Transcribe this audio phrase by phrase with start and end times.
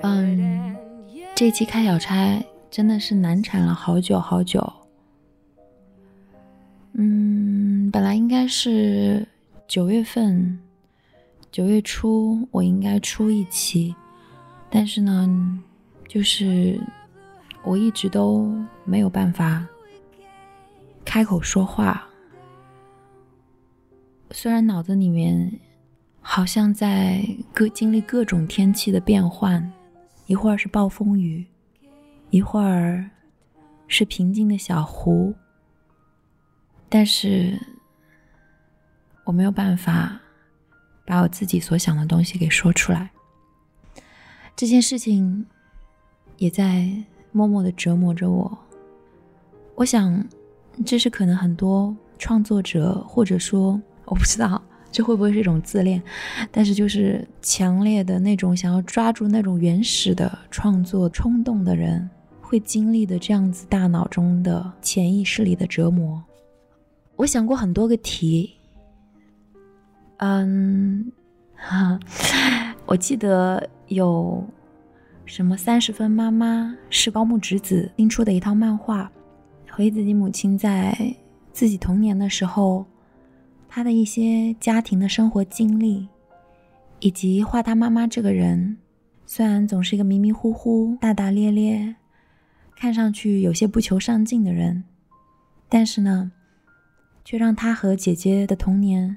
[0.00, 0.76] 嗯，
[1.34, 4.72] 这期开小差真的是难产了好久好久。
[6.94, 9.26] 嗯，本来应该是
[9.68, 10.58] 九月份，
[11.50, 13.94] 九月初我应该出一期，
[14.68, 15.62] 但是呢，
[16.08, 16.80] 就是
[17.62, 18.52] 我一直都
[18.84, 19.64] 没有办法
[21.04, 22.06] 开口说话，
[24.30, 25.50] 虽然脑子里面
[26.20, 29.72] 好像在各经历各种天气的变换。
[30.32, 31.44] 一会儿是暴风雨，
[32.30, 33.04] 一会儿
[33.86, 35.34] 是平静的小湖，
[36.88, 37.52] 但是
[39.24, 40.18] 我没有办法
[41.04, 43.10] 把我自己所想的东西给说出来。
[44.56, 45.44] 这件事情
[46.38, 46.90] 也在
[47.30, 48.58] 默默的折磨着我。
[49.74, 50.26] 我想，
[50.86, 54.62] 这是可能很多创作者，或者说我不知道。
[54.92, 56.00] 这会不会是一种自恋？
[56.50, 62.08] 但是就是强烈的那种想要抓住那种原始的创作冲动的人
[62.42, 66.22] 会经历的这样子大脑中的潜意识里的折磨。
[67.16, 68.52] 我想过很多个题，
[70.18, 71.10] 嗯，
[71.56, 71.98] 哈，
[72.84, 74.44] 我记得有
[75.24, 79.10] 什么三十分妈妈是高木直子新出的一套漫画，
[79.70, 80.94] 回忆自己母亲在
[81.50, 82.84] 自己童年的时候。
[83.74, 86.06] 他的一些家庭的生活经历，
[87.00, 88.76] 以及画他妈妈这个人，
[89.24, 91.96] 虽然总是一个迷迷糊糊、大大咧咧，
[92.76, 94.84] 看上去有些不求上进的人，
[95.70, 96.32] 但是呢，
[97.24, 99.16] 却让他和姐姐的童年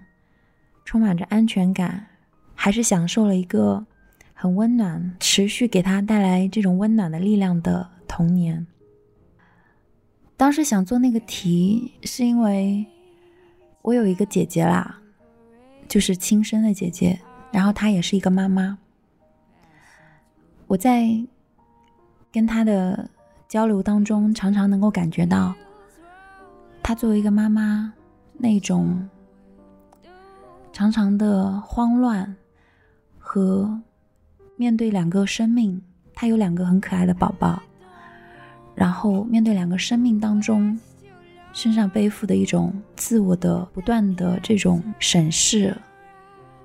[0.86, 2.08] 充满着安全感，
[2.54, 3.86] 还是享受了一个
[4.34, 8.66] 很温暖、持续给他带来这种温暖的力量的童年。
[10.38, 12.86] 当时想做那个题，是因为。
[13.86, 14.98] 我有一个姐姐啦，
[15.88, 17.20] 就是亲生的姐姐，
[17.52, 18.80] 然后她也是一个妈妈。
[20.66, 21.08] 我在
[22.34, 23.08] 跟她的
[23.48, 25.54] 交流当中，常常能够感觉到，
[26.82, 27.94] 她作为一个妈妈
[28.34, 29.08] 那种
[30.74, 32.36] 常常的慌乱
[33.20, 33.80] 和
[34.56, 35.80] 面对两个生命，
[36.16, 37.62] 她有两个很可爱的宝宝，
[38.74, 40.76] 然后面对两个生命当中。
[41.56, 45.76] 身上背负的一种自我的不断的这种审视，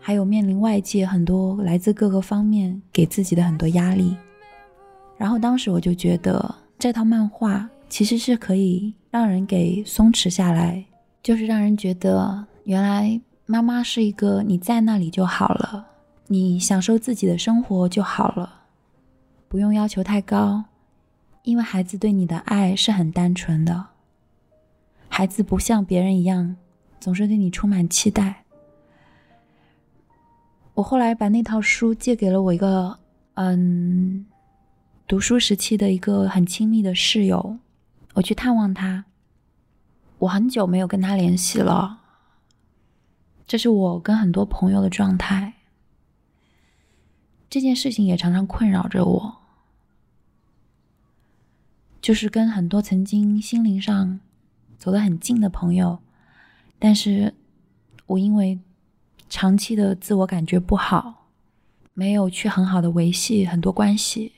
[0.00, 4.16] 还有面临外界很多来自各个方面给自己的很多压力，
[5.16, 10.84] 然后当时我就觉得这套漫画其实是可以让人给松弛下来，
[11.22, 15.86] 就是让人觉得原来妈妈是一个你在那里就好了，
[16.26, 18.62] 你享受自己的生活就好了，
[19.46, 20.64] 不用要求太高，
[21.44, 23.86] 因为孩子对你的爱是很单纯的。
[25.12, 26.56] 孩子不像别人一样，
[26.98, 28.44] 总是对你充满期待。
[30.72, 32.98] 我后来把那套书借给了我一个，
[33.34, 34.24] 嗯，
[35.06, 37.58] 读书时期的一个很亲密的室友。
[38.14, 39.04] 我去探望他，
[40.18, 42.00] 我很久没有跟他联系了。
[43.46, 45.52] 这是我跟很多朋友的状态。
[47.50, 49.38] 这件事情也常常困扰着我，
[52.00, 54.20] 就是跟很多曾经心灵上。
[54.80, 55.98] 走得很近的朋友，
[56.78, 57.34] 但是
[58.06, 58.58] 我因为
[59.28, 61.28] 长期的自我感觉不好，
[61.92, 64.32] 没有去很好的维系很多关系。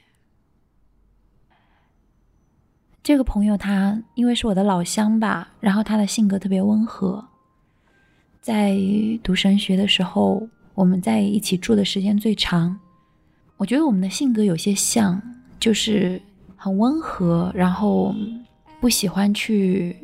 [3.04, 7.24] 这个朋友他因为是我的老乡吧，然后他的性格特别温和，
[8.40, 8.76] 在
[9.22, 12.76] 读神学的时候，我们在一起住的时间最长。
[13.58, 15.22] 我觉得我们的性格有些像，
[15.60, 16.20] 就是
[16.56, 18.12] 很温和，然后
[18.80, 19.96] 不喜欢去。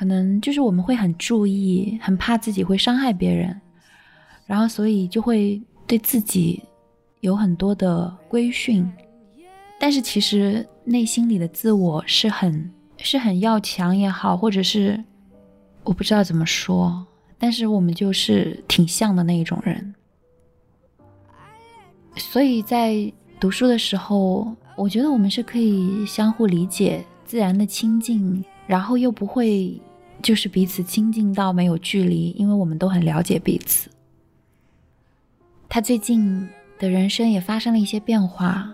[0.00, 3.60] 可能就是我们会很注意，很怕自己会伤害别人，
[4.46, 6.62] 然后所以就会对自己
[7.20, 8.90] 有很多的规训，
[9.78, 15.04] 但是其实内心里的自我是很是很要强也好，或者是
[15.84, 17.06] 我不知道怎么说，
[17.36, 19.94] 但是我们就是挺像的那一种人，
[22.16, 29.78] 所以在读书的时候，我觉得我们是可以相互理解、自然的亲近，然后又不会。
[30.22, 33.90] 就是彼此亲近到没有距离，因为我们都很了解彼此。
[35.68, 38.72] 他最近的人生也发生了一些变化，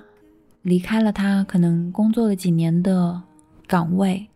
[0.63, 3.23] 离开了他可能工作了几年的
[3.67, 4.27] 岗位，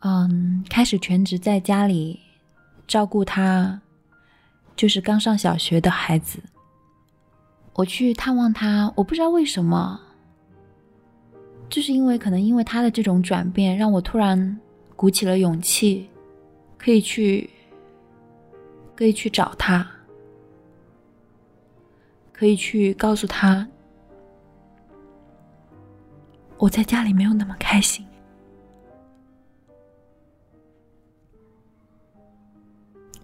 [0.00, 2.18] 嗯，开始全职在家里
[2.86, 3.80] 照顾他，
[4.74, 6.42] 就是刚上小学的孩子。
[7.74, 10.00] 我去探望他，我不知道为什么，
[11.68, 14.58] 就是因为可能因为他的这种转变，让我突然
[14.98, 16.10] 鼓起了勇气，
[16.76, 17.48] 可以去，
[18.96, 19.88] 可以去找他，
[22.32, 23.68] 可以去告诉他。
[26.56, 28.04] 我在家里没有那么开心，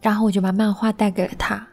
[0.01, 1.67] 然后我就把漫画带给了他。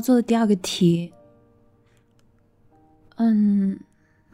[0.00, 1.12] 做的第二个题，
[3.16, 3.80] 嗯。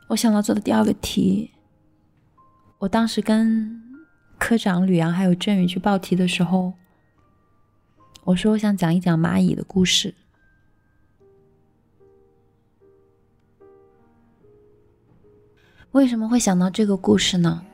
[0.08, 1.50] 我想到做的第二个题，
[2.78, 3.82] 我当时跟
[4.38, 6.74] 科长吕阳还有振宇去报题的时候，
[8.24, 10.14] 我说我想讲一讲蚂蚁的故事。
[15.92, 17.64] 为什么会想到这个故事呢？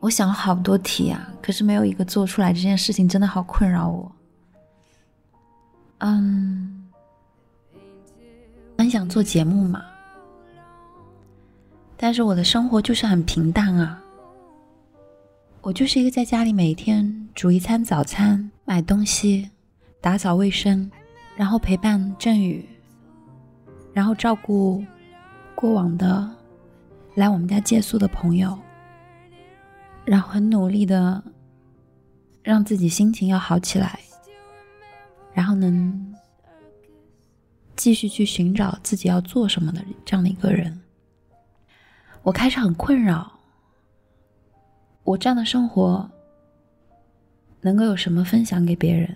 [0.00, 2.52] 我想了好多题啊，可是没有一个做出来。
[2.52, 4.10] 这件事情真的好困扰我。
[5.98, 6.88] 嗯。
[8.76, 9.84] 很想做节目嘛，
[11.96, 14.02] 但是我的生活就是很平淡啊。
[15.60, 19.48] 我就是一个在家里每天煮一餐早餐、买东西、
[20.00, 20.90] 打扫卫生，
[21.36, 22.68] 然后陪伴振宇，
[23.92, 24.84] 然后照顾
[25.54, 26.28] 过往的
[27.14, 28.58] 来我们家借宿的朋友，
[30.04, 31.22] 然后很努力的
[32.46, 33.98] 让自己心情要好起来，
[35.34, 36.14] 然后能。
[37.74, 40.80] 继续去寻找自己要做什么的这样的一个人，
[42.22, 43.30] 我开始很困扰。
[45.04, 46.10] 我这样的生活
[47.60, 49.14] 能够有什么分享给别人？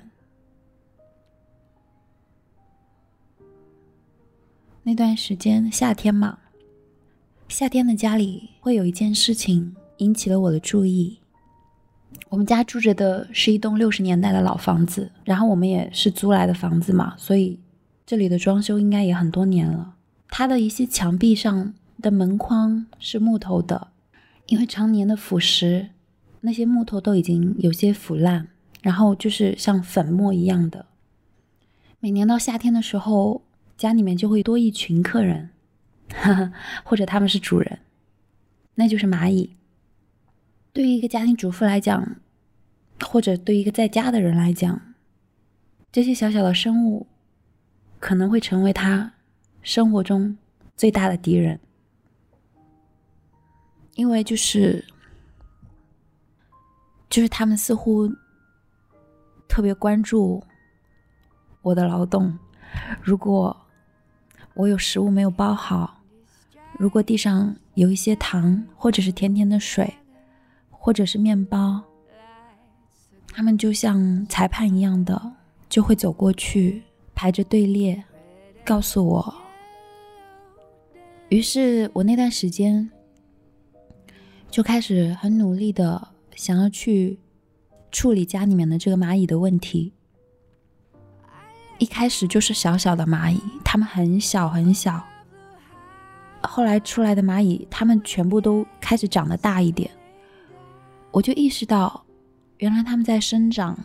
[4.82, 6.38] 那段时间夏天嘛，
[7.49, 11.19] 夏天的家里会有一件事情引起了我的注意。
[12.28, 17.58] 我们家住着的是一栋六十年代的老房子，然后我们也是租来的房子嘛，所以。
[18.06, 19.94] 这里的装修应该也很多年了，
[20.30, 21.72] 它的一些墙壁上
[22.02, 23.86] 的门框是木头的，
[24.46, 25.90] 因为常年的腐蚀，
[26.40, 28.48] 那些木头都已经有些腐烂，
[28.82, 30.86] 然后就是像粉末一样的。
[32.00, 33.42] 每年到夏天的时候，
[33.76, 35.50] 家里面就会多一群客人，
[36.82, 37.78] 或者他们是主人，
[38.74, 39.54] 那就是蚂蚁。
[40.81, 42.17] 对于一个家庭主妇来讲，
[43.05, 44.81] 或者对一个在家的人来讲，
[45.93, 47.06] 这些小小的生物。
[47.99, 49.12] 可能会成为他
[49.61, 50.38] 生活中
[50.75, 51.61] 最大的敌人，
[53.94, 54.82] 因为就是
[57.11, 58.11] 就是他们似乎
[59.47, 60.43] 特别关注
[61.61, 62.38] 我的劳动。
[63.03, 63.55] 如果
[64.55, 66.03] 我有食物没有包好，
[66.79, 69.94] 如果地上有一些糖，或者是甜甜的水，
[70.82, 71.81] 或者是面包，
[73.32, 75.32] 他们就像裁判一样的
[75.69, 76.82] 就会走过去。
[77.12, 78.03] 排着队列，
[78.65, 79.34] 告诉我。
[81.29, 82.91] 于是我那段时间
[84.51, 87.20] 就开始很努力的想要去
[87.93, 89.93] 处理家里面的这个蚂蚁的问题。
[91.77, 95.05] 一开始就是小小的蚂蚁，它们很小很小。
[96.41, 99.91] 后来出来的蚂蚁，它们全部都开始长得大一点。
[101.10, 102.05] 我就意识到，
[102.58, 103.79] 原来它们在生长。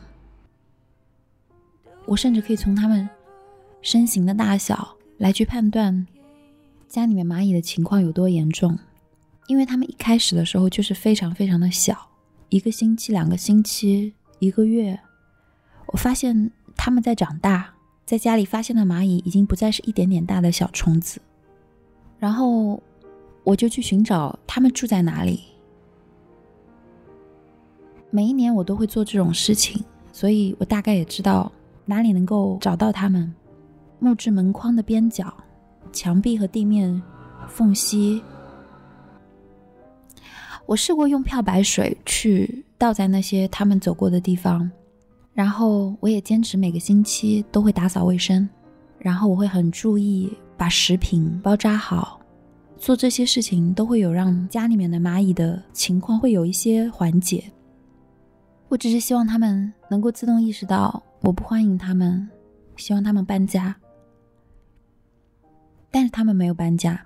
[2.06, 3.08] 我甚至可以从它们。
[3.82, 6.08] 身形的大小来去判断
[6.88, 8.76] 家里面蚂蚁的情况有多严重，
[9.46, 11.96] 因为他们一开始的时候就是非常非常的小，
[12.50, 15.00] 一个星期、两个星期、一个月，
[15.86, 17.76] 我发现他们在长大，
[18.08, 21.22] 在家里发现的蚂蚁已经不再是一点点大的小虫子，
[22.18, 22.82] 然后
[23.44, 25.44] 我就去寻找他们住在哪里。
[28.10, 29.84] 每一年我都会做这种事情，
[30.14, 31.52] 所以我大概也知道
[31.86, 33.34] 哪里能够找到他们。
[34.00, 35.34] 木质门框的边角、
[35.92, 37.02] 墙壁和地面
[37.48, 38.22] 缝隙，
[40.66, 44.70] 我试过用漂白水去倒在那些他们走过的地方，
[45.34, 48.48] 然后我也坚持每个星期都会打扫卫生，
[49.00, 52.20] 然后我会很注意把食品包扎好，
[52.78, 57.44] 做这些事情都会有让家里面的蚂蚁的情况会有一些缓解。
[58.68, 62.30] 我只是希望他们能够自动意识到我不欢迎他们。
[62.78, 63.74] 希望他们搬家，
[65.90, 67.06] 但是他们没有搬家。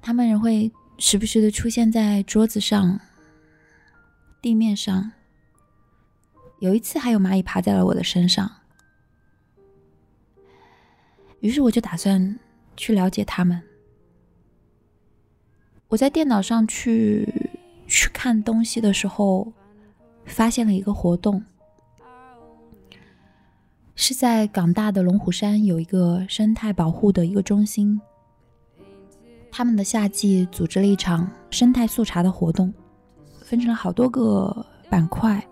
[0.00, 3.00] 他们仍会时不时的出现在桌子上、
[4.40, 5.10] 地面上。
[6.60, 8.48] 有一次，还有蚂蚁爬在了我的身上。
[11.40, 12.38] 于是我就打算
[12.76, 13.60] 去了解他们。
[15.88, 17.50] 我在电脑上去
[17.88, 19.52] 去看东西的时候，
[20.26, 21.42] 发现了一个活动，
[23.94, 27.98] 是在港大的龙虎山有一个生态保护的一个中心，
[29.50, 32.72] 他们的夏季组织了一场生态速查的活动，
[33.40, 35.42] 分成了好多个板块。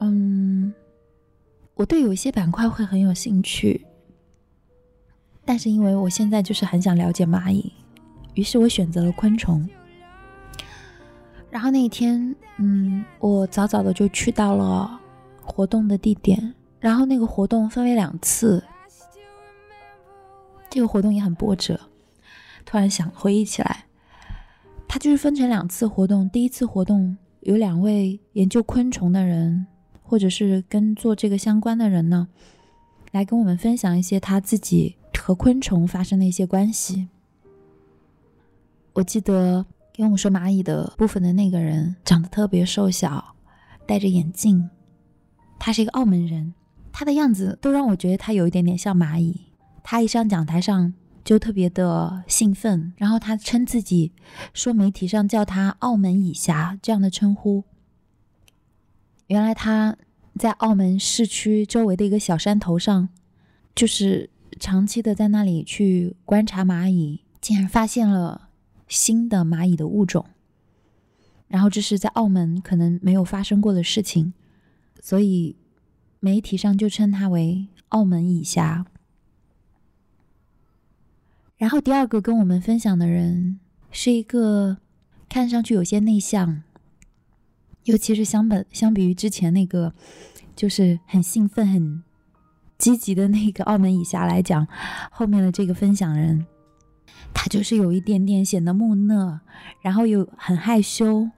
[0.00, 0.72] 嗯，
[1.74, 3.86] 我对有一些板块会很有兴趣。
[5.44, 7.72] 但是因为我现在就是很想了解蚂蚁，
[8.34, 9.66] 于是我选择了昆虫。
[11.50, 14.98] 然后那一天，嗯，我早早的就去到了
[15.42, 16.54] 活动的地点。
[16.78, 18.62] 然后那个活动分为两次，
[20.70, 21.78] 这个活动也很波折。
[22.64, 23.84] 突然想回忆起来，
[24.88, 26.30] 它就是分成两次活动。
[26.30, 29.66] 第一次活动有两位研究昆虫的人，
[30.02, 32.28] 或者是跟做这个相关的人呢，
[33.10, 34.96] 来跟我们分享一些他自己。
[35.22, 37.06] 和昆虫发生的一些关系。
[38.94, 39.66] 我记得
[40.00, 43.36] 跟我说蚂蚁的部分的那个人长得特别瘦小，
[43.86, 44.70] 戴着眼镜，
[45.58, 46.54] 他是一个澳门人，
[46.90, 49.48] 他的样子都让我觉得他有一点点像蚂蚁。
[49.84, 50.92] 他一上讲台上
[51.22, 54.12] 就特别的兴奋，然后他称自己
[54.52, 57.64] 说媒体上叫他“澳门蚁侠”这样的称呼。
[59.26, 59.96] 原来他
[60.36, 63.08] 在澳门市区周围的一个小山头上，
[63.74, 64.30] 就是。
[64.58, 68.49] 长期的在那里去观察蚂蚁，竟然发现了
[68.90, 70.26] 新的蚂蚁的物种。
[71.48, 74.34] 然后这是在澳门可能没有发生过的事情，
[75.00, 75.56] 所以
[76.20, 78.84] 媒体上就称他为“澳门蚁侠”。
[81.56, 83.58] 然后第二个跟我们分享的人
[83.90, 84.76] 是一个
[85.28, 86.62] 看上去有些内向，
[87.84, 89.94] 尤其是相本相比于之前那个，
[90.54, 92.02] 就是很兴奋很。
[92.78, 94.66] 积极的那个澳门以下来讲，
[95.10, 96.46] 后面的这个分享人，
[97.32, 99.40] 他就是有一点点显得木讷，
[99.80, 101.28] 然后又很害羞。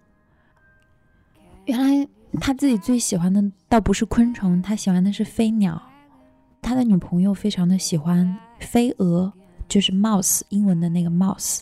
[1.67, 2.09] 原来
[2.41, 5.81] 他自己最喜欢的倒不是昆虫，他喜欢的是飞鸟。
[6.61, 9.33] 他的女朋友非常的喜欢飞蛾，
[9.69, 11.61] 就是 mouse 英文的那个 mouse。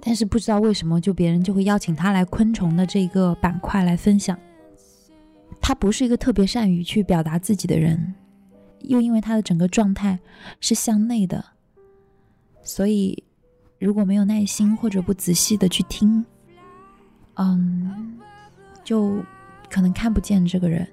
[0.00, 4.38] 但是不知道为什么，就别人就会邀请他来昆虫的这个板块来分享。
[5.60, 8.14] 他不是一个特别善于去表达自己的人。
[8.80, 10.18] 又因为他的整个状态
[10.60, 11.44] 是向内的，
[12.62, 13.22] 所以
[13.78, 16.24] 如果没有耐心或者不仔细的去听，
[17.34, 18.18] 嗯，
[18.84, 19.22] 就
[19.68, 20.86] 可能看不见这个人。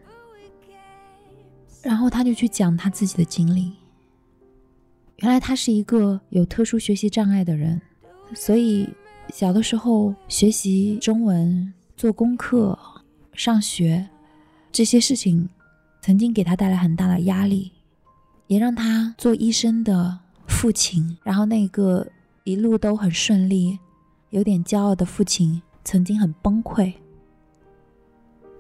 [1.81, 3.71] 然后他就去讲他自己的经历。
[5.17, 7.81] 原来他是一个有特殊学习障碍的人，
[8.33, 8.89] 所以
[9.33, 12.77] 小的时候学习中文、做功课、
[13.33, 14.07] 上学
[14.71, 15.47] 这些事情，
[16.01, 17.71] 曾经给他带来很大的压力。
[18.47, 20.19] 也让他做医生的
[20.60, 22.06] 父亲，然后那个
[22.44, 23.80] 一路都很顺利、
[24.32, 26.92] 有点骄傲的父亲，曾经很崩溃。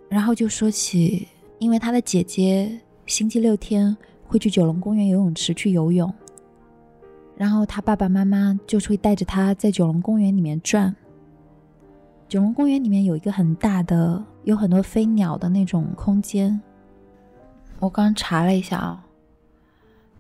[0.07, 1.27] 然后就说起，
[1.57, 6.09] 因为他的姐姐星期六天会去九龙公园游泳池去游泳，
[7.35, 10.95] 然后他爸爸妈妈就会带着他在九龙公园里面转。
[12.29, 16.61] 九龙公园里面有一个很大的、有很多飞鸟的那种空间。
[17.79, 19.05] 我刚查了一下啊。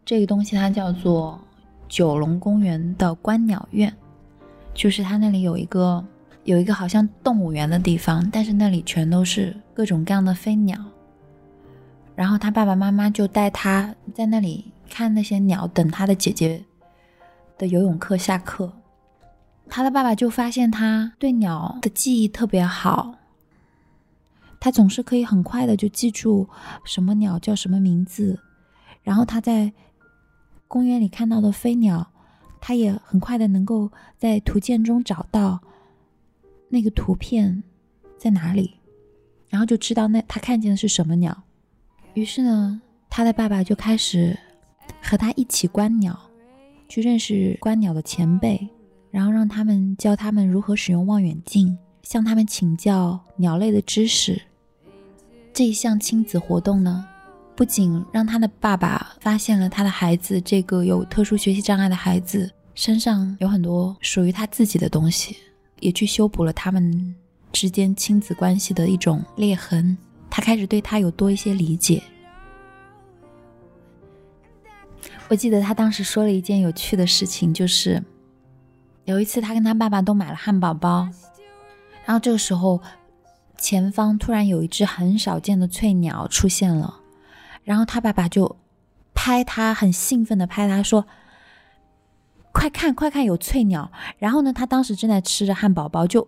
[0.03, 1.39] 这个东西它叫做
[1.89, 3.93] 九龙公园的观鸟院，
[4.75, 6.05] 就是它那里有一个
[6.43, 10.79] 有一个好像动物园的地方，但是那里全都是各种各样的飞鸟。
[12.15, 16.63] 然后他爸爸妈妈就带他在那里看那些鸟，等他的姐姐
[17.57, 18.71] 的游泳课下课。
[19.67, 23.15] 他的爸爸就发现他对鸟的记忆特别好，
[24.59, 26.47] 他总是可以很快的就记住
[26.85, 28.39] 什么鸟叫什么名字，
[29.01, 29.73] 然后他在。
[30.69, 32.11] 公园里看到的飞鸟，
[32.61, 35.59] 他也很快的能够在图鉴中找到
[36.69, 37.63] 那个图片
[38.19, 38.75] 在哪里，
[39.49, 41.35] 然后就知道那他看见的是什么鸟。
[42.13, 44.37] 于是呢，他的爸爸就开始
[45.01, 46.15] 和他一起观鸟，
[46.87, 48.69] 去认识观鸟的前辈，
[49.09, 54.39] 然后让他们教他们如何使用望远镜，向他们请教鸟类的知识。
[55.51, 57.08] 这一项亲子活动呢？
[57.59, 65.35] 不仅让他的爸爸发现了他的孩子这个有特殊学习障碍的孩子身上有很多属于他自己的东西，
[65.81, 67.13] 也去修补了他们
[67.51, 69.97] 之间亲子关系的一种裂痕。
[70.29, 72.01] 他开始对他有多一些理解。
[75.27, 78.01] 我记得他当时说了一件有趣的事情，就是
[79.03, 81.09] 有一次他跟他爸爸都买了汉堡包，
[82.05, 82.81] 然后这个时候
[83.57, 86.97] 前方突然有一只很少见的翠鸟出现了，
[87.69, 88.57] 然后他爸爸就
[89.13, 91.05] 拍他，很兴奋的拍他说
[92.51, 96.27] ：“快看快看，有翠鸟！”然后呢，他当时正在吃着汉堡包，就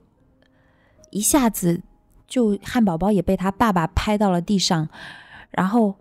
[1.09, 1.81] 一下子
[2.27, 4.87] 就汉堡包也被他爸爸拍到了地上，
[5.49, 5.95] 然后。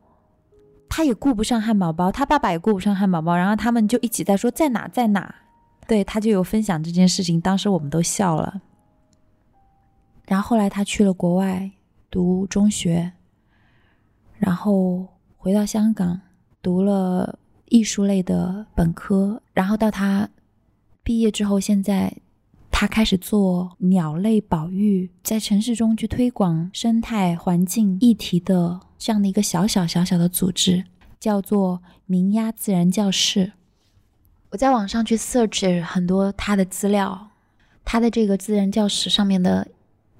[0.92, 5.32] 他也顾不上汉堡包，他爸爸也顾不上汉堡包，然后他们就一起在说在哪在哪。
[5.87, 8.61] 对他就有分享这件事情，当时我们都笑了。
[10.26, 11.70] 然后后来他去了国外
[12.11, 13.12] 读中学，
[14.37, 15.06] 然后
[15.42, 16.20] 回到香港
[16.61, 17.38] 读了
[17.70, 20.28] 艺术类的本科，然后到他
[21.02, 22.14] 毕业之后，现在
[22.70, 28.80] 他开始做鸟类保育，在城市中去推广生态环境议题的。
[28.99, 30.85] 这样的一个小小小小的组织，
[31.18, 33.52] 叫做明鸭自然教室。
[34.50, 37.30] 我在网上去 search 很多他的资料，
[37.82, 39.66] 他的这个自然教室上面的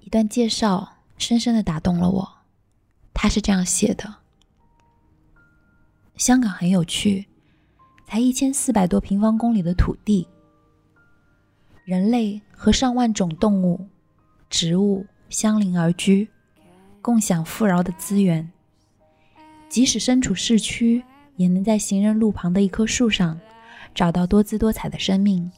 [0.01, 2.29] 一段介绍，深深的打动了我。
[3.13, 4.15] 他是这样写的：
[6.21, 7.25] 香港很有趣，
[8.05, 10.29] 才一千四百多平方公里的土地，
[11.87, 13.87] 人类和上万种动物、
[14.51, 16.29] 植物相邻而居，
[17.01, 18.47] 共享富饶的资源。
[19.71, 21.03] 即使身处市区，
[21.37, 23.41] 也能在行人路旁的一棵树上
[23.95, 25.51] 找到多姿多彩的生命。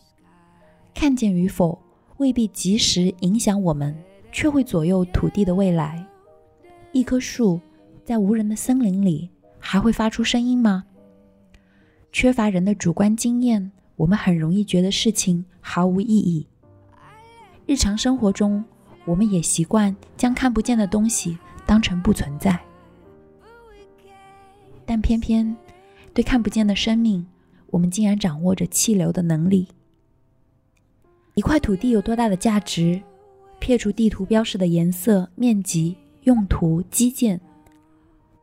[0.94, 1.76] 看见与否
[2.18, 3.92] 未必及时影响我们，
[4.30, 6.06] 却会左右土地的未来。
[6.92, 7.60] 一棵树
[8.04, 9.28] 在无人的森林里
[9.64, 10.84] 还会发出声音吗？
[12.10, 16.46] 缺乏人的主观经验，我们很容易觉得事情毫无意义。
[17.64, 18.62] 日常生活中，
[19.06, 22.58] 我们也习惯将看不见的东西当成不存在。
[24.84, 25.56] 但偏偏，
[26.12, 27.24] 对看不见的生命，
[27.68, 29.68] 我们竟然掌握着气流的能力。
[31.34, 33.00] 一块土地有多大的价值？
[33.58, 37.40] 撇除地图标示的颜色、面积、用途、基建，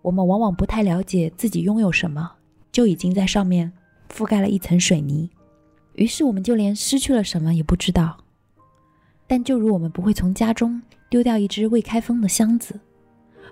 [0.10, 2.32] 我们往往不太了解自己拥有什么，
[2.72, 3.72] 就已经在上面
[4.12, 5.30] 覆盖了一层水泥。
[5.94, 8.18] 于是，我们就连失去了什么也不知道。
[9.28, 12.80] 但就如我们不会从家中丢掉一只未开封的箱子。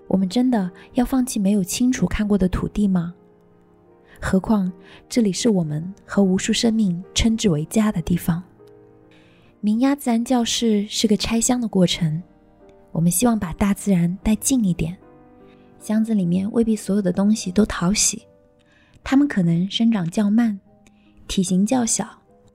[0.08, 3.14] 我们真的要放弃没有清楚看过的土地吗？
[4.20, 4.72] 何况
[5.08, 8.42] 这里是我们和无数生命称之为家的地方。
[9.62, 12.24] 明鸭自然教室是个拆箱的过程，
[12.92, 14.98] 我们希望把大自然带近一点。
[15.88, 18.28] 箱子里面未必所有的东西都讨喜，
[19.06, 20.60] 它们可能生长较慢，
[21.30, 22.06] 体型较小，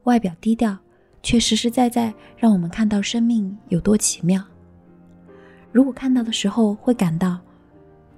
[0.02, 0.76] 外表低调，
[1.22, 4.44] 却实实在在让我们看到生命有多奇妙。
[5.72, 7.40] 如果看到的时候会感到，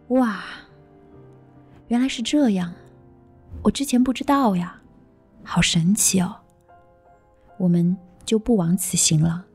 [0.09, 0.42] 哇，
[1.87, 2.74] 原来是这样，
[3.62, 4.83] 我之前不知道呀，
[5.44, 6.35] 好神奇哦，
[7.57, 9.46] 我们就不枉此行了。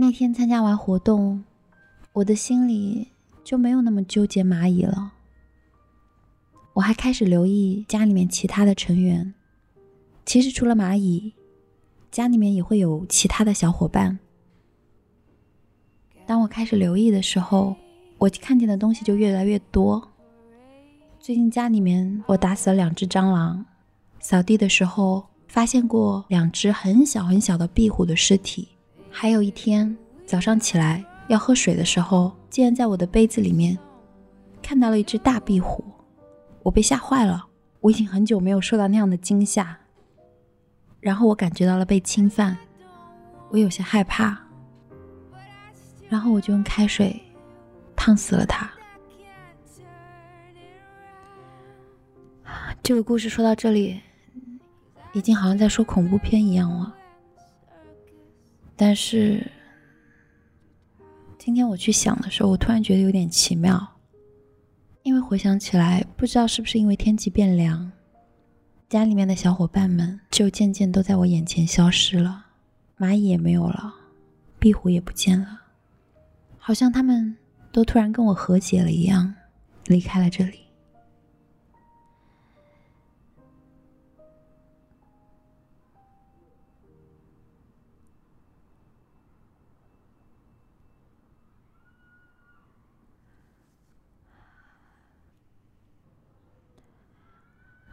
[0.00, 1.42] 那天参加完活动，
[2.12, 3.08] 我的心里
[3.42, 5.10] 就没有那么纠结蚂蚁了，
[6.72, 9.34] 我还开始留意家里面其他的成员，
[10.24, 11.32] 其实除了蚂蚁。
[12.12, 14.18] 家里面也会有其他的小伙伴。
[16.24, 17.74] 当我开始留意的时候，
[18.18, 20.08] 我看见的东西就越来越多。
[21.18, 23.66] 最近家里面我打死了两只蟑螂，
[24.20, 28.68] 扫地的时候发现过两只很小很小的壁虎的尸体。
[29.20, 33.76] 还有一天早上起来要喝水的时候，竟然在我的杯子里面
[34.62, 35.82] 看到了一只大壁虎，
[36.62, 37.44] 我被吓坏了。
[37.80, 39.76] 我已经很久没有受到那样的惊吓。
[41.00, 42.56] 然后我感觉到了被侵犯，
[43.50, 44.38] 我有些害怕，
[46.08, 47.20] 然后我就用开水
[47.96, 48.70] 烫死了它。
[52.84, 54.00] 这个故事说到这里，
[55.12, 56.94] 已经好像在说恐怖片一样了。
[58.80, 59.44] 但是
[61.36, 63.96] 今天我去想的时候，我突然觉得有点奇妙，
[65.02, 67.90] 因为回想起来，不知道是不是因为天气变凉。
[68.88, 72.46] 家里面的小伙伴们就渐渐都在我眼前消失了，
[72.96, 73.92] 蚂蚁也没有了，
[74.60, 75.60] 壁虎也不见了，
[76.56, 77.36] 好像他们
[77.72, 79.34] 都突然跟我和解了一样，
[79.86, 80.67] 离开了这里。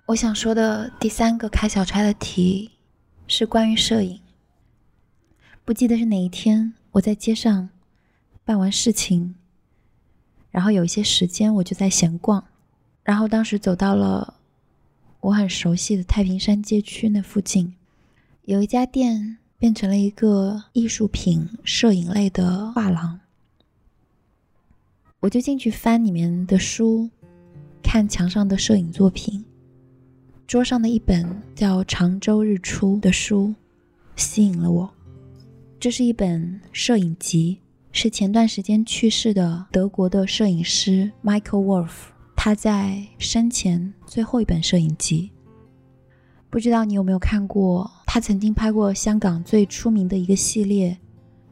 [0.08, 2.70] 我想说的第三个开小差的题
[3.26, 4.22] 是关于摄影。
[5.64, 7.70] 不记得是哪一天，我在街上
[8.44, 9.34] 办完事情，
[10.52, 12.46] 然后有一些时间我就在闲逛，
[13.04, 14.36] 然后当时走到了
[15.22, 17.74] 我很熟悉的太平山街区那附近，
[18.44, 23.22] 有一家店变成了一个艺术品摄影类的画廊，
[25.22, 27.10] 我就进去翻里面的书，
[27.82, 29.44] 看墙上的摄影作品。
[30.48, 33.56] 桌上的一本叫《常州日出》的书
[34.16, 34.88] 吸引了我。
[35.80, 37.58] 这是一本摄影集，
[37.92, 41.92] 是前段时间去世的德国的摄影师 Michael Wolf
[42.36, 45.32] 他在生前最后一本摄影集。
[46.52, 47.90] 不知道你有没有看过？
[48.06, 50.96] 他曾经拍过香港最出名的一个系列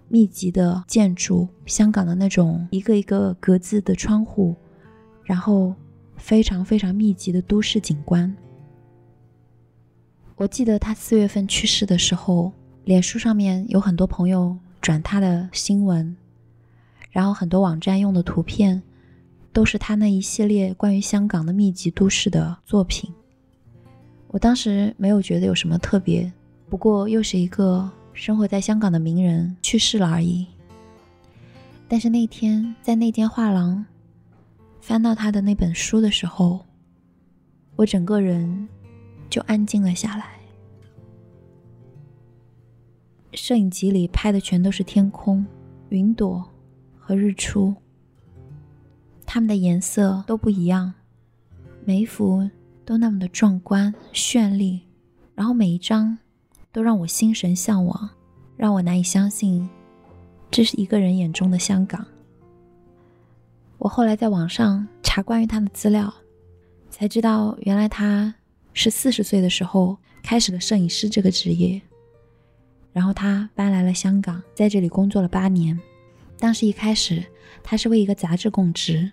[0.08, 4.56] 密集的建筑，香港的那种一个一个格子的窗户，
[5.24, 5.74] 然后
[6.16, 8.34] 非常非常密集的都市景观。
[10.36, 12.52] 我记得他四月份去世的时候，
[12.86, 16.16] 脸书上面有很多朋友转他的新闻，
[17.12, 18.82] 然后很多网站用的图片
[19.54, 23.14] 都是他那一系列关于香港的密集都市的作品。
[24.30, 26.30] 我当时没有觉得有什么特别，
[26.68, 30.48] 不过又是一个生活在香港的名人去世了而已。
[31.88, 33.86] 但是那天在那间画廊
[34.82, 36.66] 翻到他的那本书的时候，
[37.76, 38.68] 我整个人。
[39.34, 40.38] 就安静了下来。
[43.34, 45.44] 摄影集里拍的全都是天空、
[45.90, 46.48] 云朵
[47.00, 47.74] 和日出，
[49.26, 50.94] 它们的颜色都不一样，
[51.84, 52.48] 每一幅
[52.86, 54.82] 都那么的壮观绚丽，
[55.34, 56.16] 然后每一张
[56.72, 58.08] 都让我心神向往，
[58.56, 59.68] 让我难以相信
[60.52, 62.06] 这是一个人眼中的香港。
[63.80, 66.14] 我后来在网上查关于他的资料，
[66.92, 68.36] 才知道原来他。
[68.74, 71.82] 是四十岁的时候开始了摄影师这个职业，
[72.92, 75.80] 然后他搬来了香港，在这里工作了八年。
[76.40, 77.24] 当时一开始
[77.64, 79.12] 他是为一个杂志供职，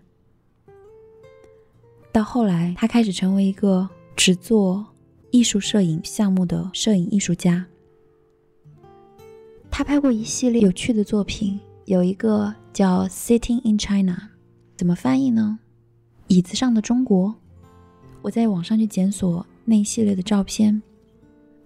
[2.11, 4.85] 到后来他开始成为一个只做
[5.31, 7.64] 艺术摄影项目的摄影艺术家。
[9.70, 14.31] 他拍过一系列有趣的作品，有一个叫《Sitting in China》，
[14.77, 15.61] 怎么翻译呢？
[16.27, 17.39] 椅子上的中国。
[18.22, 20.83] 我在网上去检索那一系列的照片，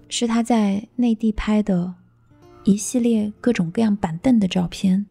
[0.08, 1.94] 是他在内地拍的
[2.62, 5.06] 一系列各种各样板凳的照片。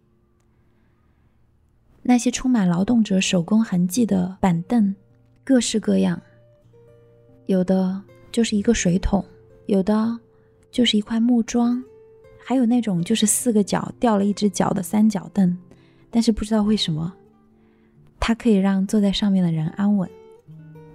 [2.01, 4.95] 那些充满劳动者手工痕迹的板凳，
[5.43, 6.21] 各式各样，
[7.45, 8.01] 有的
[8.31, 9.23] 就是一个水桶，
[9.67, 10.19] 有的
[10.71, 11.83] 就是一块木桩，
[12.43, 15.57] 还有那种就是四个脚掉了一只脚的三角凳。
[16.09, 17.13] 但是不知道为什么，
[18.19, 20.09] 它可以让坐在上面的人安稳。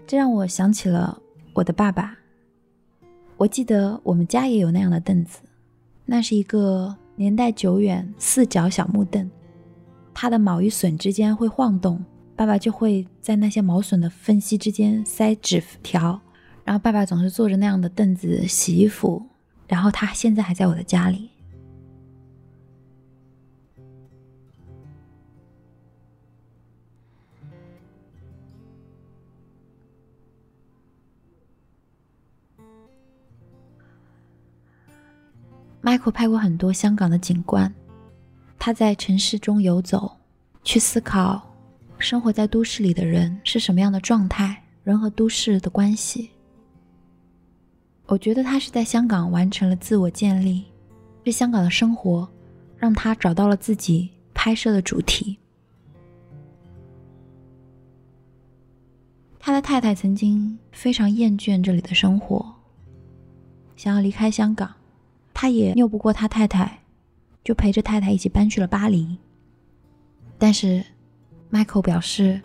[0.09, 1.21] 这让我想起了
[1.53, 2.17] 我的爸爸。
[3.37, 5.41] 我记得我们家也有那样的凳子，
[6.07, 9.31] 那是一个年代久远四角小木凳，
[10.15, 12.03] 它的卯与榫之间会晃动，
[12.35, 16.19] 爸爸就会在那些毛笋的缝隙之间塞纸条，
[16.65, 19.23] 然后爸爸总是坐着那样的凳子洗衣服，
[19.67, 21.29] 然后他现在还在我的家里。
[35.89, 37.75] Michael 拍过很多香港的景观，
[38.59, 40.19] 他在城市中游走，
[40.63, 41.41] 去思考
[41.99, 46.29] 生活在都市里的人是什么样的状态，人和都市的关系。
[48.05, 50.67] 我觉得他是在香港完成了自我建立，
[51.25, 52.29] 是香港的生活
[52.77, 55.39] 让他找到了自己拍摄的主题。
[59.39, 62.45] 他的太太曾经非常厌倦这里的生活，
[63.75, 64.71] 想要离开香港。
[65.41, 66.81] 他也拗不过他太太，
[67.45, 69.17] 就陪着太太一起搬去了巴黎。
[70.37, 70.85] 但是
[71.53, 72.43] ，Michael 表示，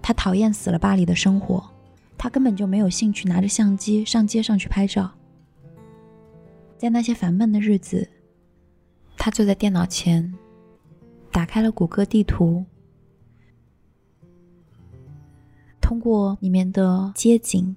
[0.00, 1.62] 他讨厌死了巴黎的生活，
[2.16, 5.12] 他根本就没有兴趣拿着相机上街上去拍照。
[6.78, 8.08] 在那些烦闷的日子，
[9.18, 10.32] 他坐在电脑前，
[11.30, 12.64] 打开了谷歌地图，
[15.78, 17.76] 通过里面的街景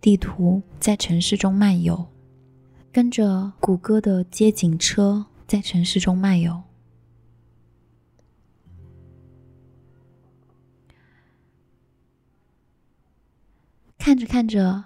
[0.00, 2.08] 地图，在城市中漫游。
[2.94, 6.62] 跟着谷歌的街景车在城市中漫游，
[13.98, 14.84] 看着看着，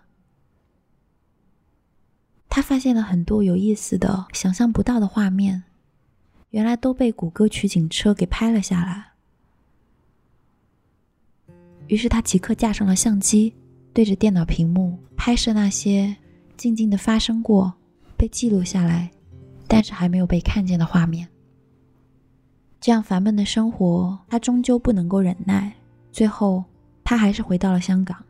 [2.49, 5.65] 他发现了很多有意思的、想象不到的画面，
[6.49, 9.13] 原来都被谷歌取景车给拍了下来。
[11.89, 13.55] 于是他即刻架上了相机，
[13.93, 16.17] 对着电脑屏幕拍摄那些
[16.57, 17.75] 静静的发生过。
[18.19, 19.09] 被记录下来，
[19.69, 21.29] 但是还没有被看见的画面。
[22.81, 25.73] 这样烦闷的生活，他终究不能够忍耐。
[26.11, 26.65] 最后，
[27.05, 28.25] 他还是回到了香港。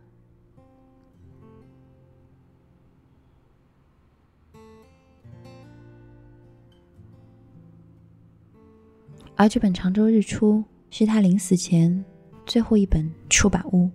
[9.36, 10.58] 而这本《常州日出》
[10.90, 12.04] 是他临死前
[12.44, 13.88] 最后一本出版物。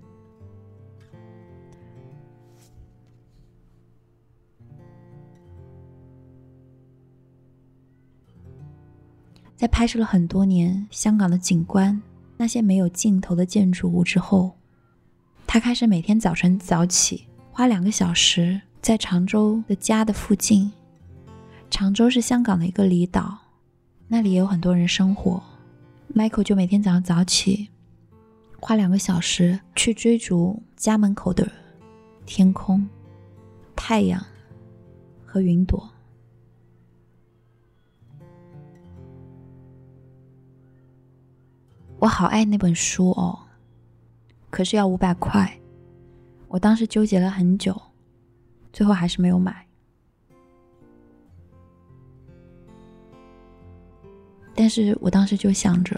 [9.64, 12.02] 在拍摄了很多年香港的景观、
[12.36, 14.52] 那些没有尽头的建筑物之后，
[15.48, 20.70] 他开始每天早晨早起，花两个小时在常州的家的附近。
[21.72, 23.38] 常州是香港的一个离岛，
[24.10, 25.42] 那里也有很多人生活。
[26.14, 27.70] Michael 就每天早上早起，
[28.60, 31.50] 花两个小时去追逐家门口的
[32.26, 32.86] 天空、
[33.78, 34.22] 太阳
[35.26, 35.90] 和云朵。
[42.04, 43.40] 我好爱那本书哦，
[44.50, 45.58] 可是要五百块，
[46.50, 47.82] 我当时纠结了很久，
[48.74, 49.66] 最后还是没有买。
[54.54, 55.98] 但是我当时就想着，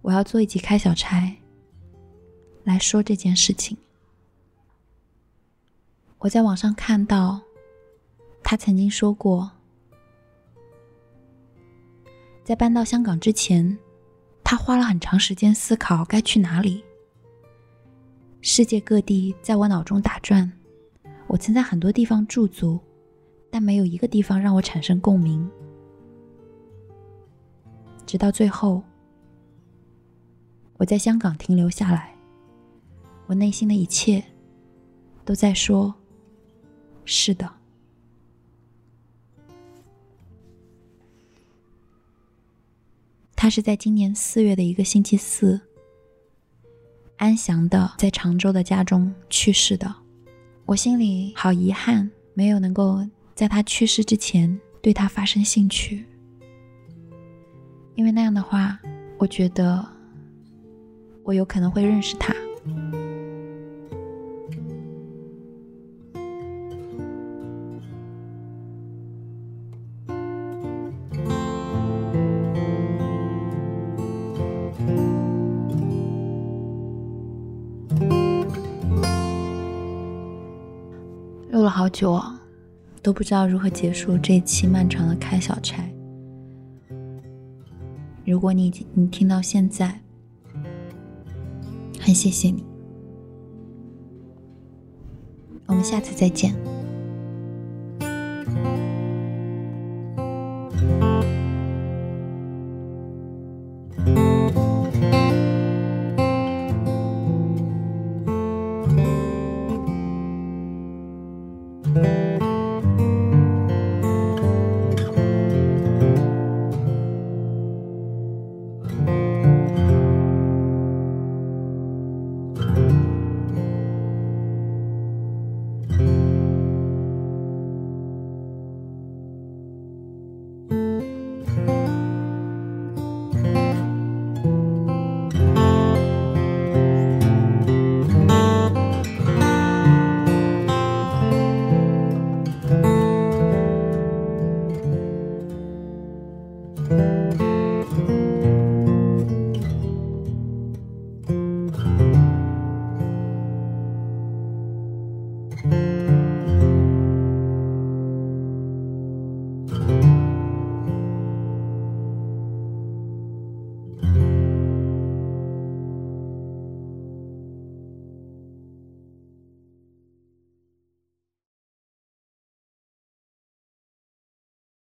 [0.00, 1.36] 我要做一集开小差
[2.62, 3.76] 来说这件事情。
[6.18, 7.40] 我在网上看到，
[8.44, 9.50] 他曾经说过，
[12.44, 13.76] 在搬到香港之前。
[14.50, 16.82] 他花了很长时间思考该去哪里。
[18.40, 20.50] 世界各地在我脑中打转，
[21.26, 22.80] 我曾在很多地方驻足，
[23.50, 25.46] 但没有一个地方让我产生共鸣。
[28.06, 28.82] 直到最后，
[30.78, 32.16] 我在香港停留下来，
[33.26, 34.24] 我内心的一切
[35.26, 35.94] 都在说
[37.04, 37.56] ：“是的。”
[43.40, 45.60] 他是在今年四月的一个星期四，
[47.18, 49.94] 安详的在常州的家中去世的。
[50.66, 56.04] 我心里好遗憾，没有能够在他去世之前对他发生兴趣，
[57.94, 58.76] 因为那样的话，
[59.18, 59.86] 我觉得
[61.22, 62.34] 我有可能会认识他。
[81.78, 82.36] 好久啊，
[83.04, 85.88] 都不知道如何结束这一期漫长的开小差。
[88.24, 90.00] 如果你你听到现在，
[92.00, 92.64] 很谢谢你，
[95.66, 96.52] 我们下次再见。